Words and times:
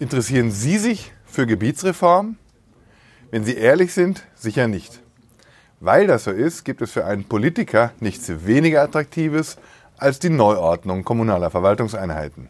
Interessieren 0.00 0.52
Sie 0.52 0.78
sich 0.78 1.12
für 1.24 1.44
Gebietsreform? 1.44 2.36
Wenn 3.32 3.44
Sie 3.44 3.56
ehrlich 3.56 3.92
sind, 3.92 4.22
sicher 4.36 4.68
nicht. 4.68 5.02
Weil 5.80 6.06
das 6.06 6.22
so 6.22 6.30
ist, 6.30 6.64
gibt 6.64 6.82
es 6.82 6.92
für 6.92 7.04
einen 7.04 7.24
Politiker 7.24 7.90
nichts 7.98 8.30
weniger 8.46 8.82
Attraktives 8.82 9.56
als 9.96 10.20
die 10.20 10.30
Neuordnung 10.30 11.02
kommunaler 11.02 11.50
Verwaltungseinheiten. 11.50 12.48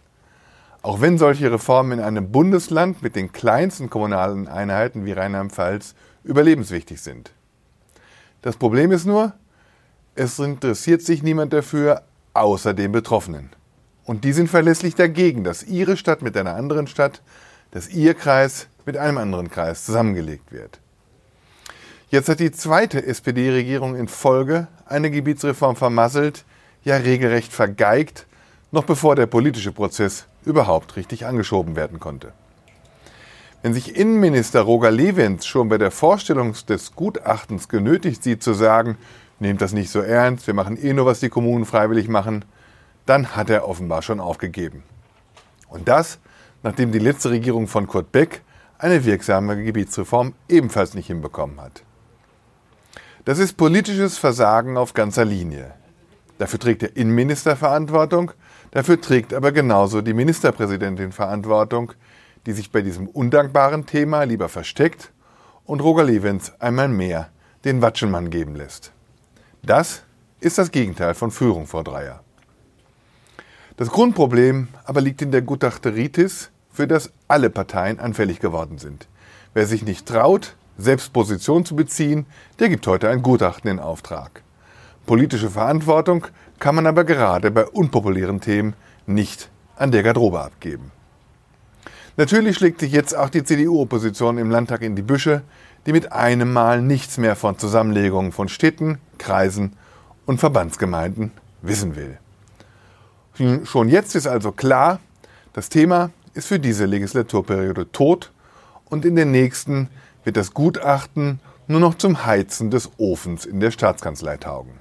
Auch 0.82 1.00
wenn 1.00 1.16
solche 1.16 1.50
Reformen 1.50 2.00
in 2.00 2.04
einem 2.04 2.30
Bundesland 2.30 3.02
mit 3.02 3.16
den 3.16 3.32
kleinsten 3.32 3.88
kommunalen 3.88 4.46
Einheiten 4.46 5.06
wie 5.06 5.12
Rheinland-Pfalz 5.12 5.94
überlebenswichtig 6.24 7.00
sind. 7.00 7.32
Das 8.42 8.58
Problem 8.58 8.92
ist 8.92 9.06
nur, 9.06 9.32
es 10.14 10.38
interessiert 10.38 11.00
sich 11.00 11.22
niemand 11.22 11.54
dafür, 11.54 12.02
außer 12.34 12.74
den 12.74 12.92
Betroffenen. 12.92 13.50
Und 14.08 14.24
die 14.24 14.32
sind 14.32 14.48
verlässlich 14.48 14.94
dagegen, 14.94 15.44
dass 15.44 15.62
ihre 15.62 15.98
Stadt 15.98 16.22
mit 16.22 16.34
einer 16.34 16.54
anderen 16.54 16.86
Stadt, 16.86 17.20
dass 17.72 17.90
ihr 17.90 18.14
Kreis 18.14 18.66
mit 18.86 18.96
einem 18.96 19.18
anderen 19.18 19.50
Kreis 19.50 19.84
zusammengelegt 19.84 20.50
wird. 20.50 20.80
Jetzt 22.08 22.30
hat 22.30 22.40
die 22.40 22.50
zweite 22.50 23.04
SPD-Regierung 23.04 23.96
in 23.96 24.08
Folge 24.08 24.66
eine 24.86 25.10
Gebietsreform 25.10 25.76
vermasselt, 25.76 26.46
ja 26.84 26.96
regelrecht 26.96 27.52
vergeigt, 27.52 28.24
noch 28.70 28.84
bevor 28.84 29.14
der 29.14 29.26
politische 29.26 29.72
Prozess 29.72 30.24
überhaupt 30.46 30.96
richtig 30.96 31.26
angeschoben 31.26 31.76
werden 31.76 32.00
konnte. 32.00 32.32
Wenn 33.60 33.74
sich 33.74 33.94
Innenminister 33.94 34.62
Roger 34.62 34.90
Lewens 34.90 35.44
schon 35.44 35.68
bei 35.68 35.76
der 35.76 35.90
Vorstellung 35.90 36.54
des 36.66 36.94
Gutachtens 36.94 37.68
genötigt 37.68 38.22
sieht 38.22 38.42
zu 38.42 38.54
sagen, 38.54 38.96
nehmt 39.38 39.60
das 39.60 39.74
nicht 39.74 39.90
so 39.90 40.00
ernst, 40.00 40.46
wir 40.46 40.54
machen 40.54 40.82
eh 40.82 40.94
nur, 40.94 41.04
was 41.04 41.20
die 41.20 41.28
Kommunen 41.28 41.66
freiwillig 41.66 42.08
machen, 42.08 42.46
dann 43.08 43.34
hat 43.34 43.48
er 43.48 43.66
offenbar 43.66 44.02
schon 44.02 44.20
aufgegeben. 44.20 44.82
Und 45.68 45.88
das, 45.88 46.18
nachdem 46.62 46.92
die 46.92 46.98
letzte 46.98 47.30
Regierung 47.30 47.66
von 47.66 47.86
Kurt 47.86 48.12
Beck 48.12 48.42
eine 48.78 49.04
wirksame 49.04 49.62
Gebietsreform 49.62 50.34
ebenfalls 50.48 50.94
nicht 50.94 51.06
hinbekommen 51.06 51.60
hat. 51.60 51.82
Das 53.24 53.38
ist 53.38 53.56
politisches 53.56 54.18
Versagen 54.18 54.76
auf 54.76 54.94
ganzer 54.94 55.24
Linie. 55.24 55.74
Dafür 56.38 56.60
trägt 56.60 56.82
der 56.82 56.96
Innenminister 56.96 57.56
Verantwortung, 57.56 58.32
dafür 58.70 59.00
trägt 59.00 59.34
aber 59.34 59.52
genauso 59.52 60.02
die 60.02 60.14
Ministerpräsidentin 60.14 61.12
Verantwortung, 61.12 61.92
die 62.46 62.52
sich 62.52 62.70
bei 62.70 62.82
diesem 62.82 63.08
undankbaren 63.08 63.86
Thema 63.86 64.22
lieber 64.24 64.48
versteckt 64.48 65.12
und 65.64 65.80
Roger 65.80 66.04
Levens 66.04 66.52
einmal 66.60 66.88
mehr 66.88 67.30
den 67.64 67.82
Watschenmann 67.82 68.30
geben 68.30 68.54
lässt. 68.54 68.92
Das 69.62 70.02
ist 70.40 70.58
das 70.58 70.70
Gegenteil 70.70 71.14
von 71.14 71.30
Führung 71.30 71.66
vor 71.66 71.82
Dreier. 71.84 72.22
Das 73.78 73.90
Grundproblem 73.90 74.66
aber 74.84 75.00
liegt 75.00 75.22
in 75.22 75.30
der 75.30 75.40
Gutachteritis, 75.40 76.50
für 76.72 76.88
das 76.88 77.12
alle 77.28 77.48
Parteien 77.48 78.00
anfällig 78.00 78.40
geworden 78.40 78.78
sind. 78.78 79.06
Wer 79.54 79.66
sich 79.66 79.84
nicht 79.84 80.04
traut, 80.04 80.56
selbst 80.76 81.12
Position 81.12 81.64
zu 81.64 81.76
beziehen, 81.76 82.26
der 82.58 82.70
gibt 82.70 82.88
heute 82.88 83.08
ein 83.08 83.22
Gutachten 83.22 83.70
in 83.70 83.78
Auftrag. 83.78 84.42
Politische 85.06 85.48
Verantwortung 85.48 86.26
kann 86.58 86.74
man 86.74 86.88
aber 86.88 87.04
gerade 87.04 87.52
bei 87.52 87.66
unpopulären 87.66 88.40
Themen 88.40 88.74
nicht 89.06 89.48
an 89.76 89.92
der 89.92 90.02
Garderobe 90.02 90.40
abgeben. 90.40 90.90
Natürlich 92.16 92.56
schlägt 92.56 92.80
sich 92.80 92.90
jetzt 92.90 93.16
auch 93.16 93.28
die 93.30 93.44
CDU-Opposition 93.44 94.38
im 94.38 94.50
Landtag 94.50 94.82
in 94.82 94.96
die 94.96 95.02
Büsche, 95.02 95.42
die 95.86 95.92
mit 95.92 96.10
einem 96.10 96.52
Mal 96.52 96.82
nichts 96.82 97.16
mehr 97.16 97.36
von 97.36 97.58
Zusammenlegungen 97.58 98.32
von 98.32 98.48
Städten, 98.48 98.98
Kreisen 99.18 99.76
und 100.26 100.40
Verbandsgemeinden 100.40 101.30
wissen 101.62 101.94
will. 101.94 102.18
Schon 103.64 103.88
jetzt 103.88 104.16
ist 104.16 104.26
also 104.26 104.50
klar, 104.50 104.98
das 105.52 105.68
Thema 105.68 106.10
ist 106.34 106.48
für 106.48 106.58
diese 106.58 106.86
Legislaturperiode 106.86 107.92
tot 107.92 108.32
und 108.86 109.04
in 109.04 109.14
der 109.14 109.26
nächsten 109.26 109.88
wird 110.24 110.36
das 110.36 110.54
Gutachten 110.54 111.38
nur 111.68 111.78
noch 111.78 111.94
zum 111.94 112.26
Heizen 112.26 112.70
des 112.70 112.90
Ofens 112.98 113.44
in 113.44 113.60
der 113.60 113.70
Staatskanzlei 113.70 114.38
taugen. 114.38 114.72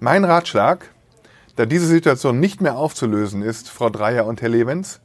Mein 0.00 0.24
Ratschlag, 0.24 0.90
da 1.56 1.66
diese 1.66 1.86
Situation 1.86 2.40
nicht 2.40 2.62
mehr 2.62 2.78
aufzulösen 2.78 3.42
ist, 3.42 3.68
Frau 3.68 3.90
Dreier 3.90 4.24
und 4.24 4.40
Herr 4.40 4.48
Levens, 4.48 5.00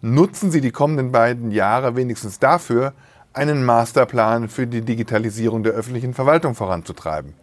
nutzen 0.00 0.50
Sie 0.50 0.60
die 0.60 0.72
kommenden 0.72 1.12
beiden 1.12 1.52
Jahre 1.52 1.94
wenigstens 1.94 2.38
dafür, 2.38 2.94
einen 3.32 3.64
Masterplan 3.64 4.48
für 4.48 4.66
die 4.66 4.80
Digitalisierung 4.80 5.62
der 5.62 5.74
öffentlichen 5.74 6.14
Verwaltung 6.14 6.56
voranzutreiben. 6.56 7.34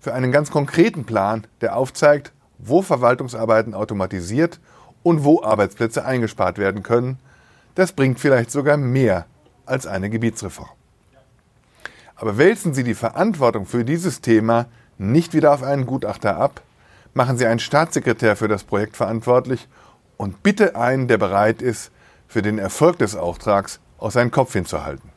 Für 0.00 0.12
einen 0.12 0.30
ganz 0.30 0.50
konkreten 0.50 1.04
Plan, 1.04 1.46
der 1.60 1.76
aufzeigt, 1.76 2.32
wo 2.62 2.82
Verwaltungsarbeiten 2.82 3.74
automatisiert 3.74 4.60
und 5.02 5.24
wo 5.24 5.42
Arbeitsplätze 5.42 6.04
eingespart 6.04 6.58
werden 6.58 6.82
können. 6.82 7.18
Das 7.74 7.92
bringt 7.92 8.20
vielleicht 8.20 8.50
sogar 8.50 8.76
mehr 8.76 9.26
als 9.66 9.86
eine 9.86 10.10
Gebietsreform. 10.10 10.68
Aber 12.16 12.38
wälzen 12.38 12.72
Sie 12.72 12.84
die 12.84 12.94
Verantwortung 12.94 13.66
für 13.66 13.84
dieses 13.84 14.20
Thema 14.20 14.66
nicht 14.98 15.34
wieder 15.34 15.52
auf 15.52 15.62
einen 15.62 15.86
Gutachter 15.86 16.36
ab, 16.36 16.62
machen 17.14 17.36
Sie 17.36 17.46
einen 17.46 17.58
Staatssekretär 17.58 18.36
für 18.36 18.48
das 18.48 18.64
Projekt 18.64 18.96
verantwortlich 18.96 19.68
und 20.16 20.42
bitte 20.42 20.76
einen, 20.76 21.08
der 21.08 21.18
bereit 21.18 21.62
ist, 21.62 21.90
für 22.28 22.42
den 22.42 22.58
Erfolg 22.58 22.98
des 22.98 23.16
Auftrags 23.16 23.80
auch 23.98 24.10
seinen 24.10 24.30
Kopf 24.30 24.52
hinzuhalten. 24.52 25.11